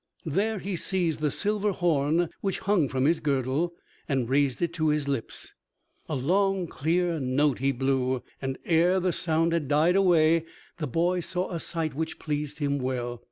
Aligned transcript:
There 0.25 0.57
he 0.57 0.75
seized 0.75 1.19
the 1.19 1.29
silver 1.29 1.73
horn 1.73 2.31
which 2.41 2.57
hung 2.57 2.89
from 2.89 3.05
his 3.05 3.19
girdle 3.19 3.73
and 4.09 4.27
raised 4.27 4.59
it 4.63 4.73
to 4.73 4.87
his 4.89 5.07
lips. 5.07 5.53
A 6.09 6.15
long, 6.15 6.65
clear 6.65 7.19
note 7.19 7.59
he 7.59 7.71
blew, 7.71 8.23
and 8.41 8.57
ere 8.65 8.99
the 8.99 9.11
sound 9.13 9.53
had 9.53 9.67
died 9.67 9.95
away 9.95 10.45
the 10.79 10.87
boy 10.87 11.19
saw 11.19 11.51
a 11.51 11.59
sight 11.59 11.93
which 11.93 12.17
pleased 12.17 12.57
him 12.57 12.79
well. 12.79 13.19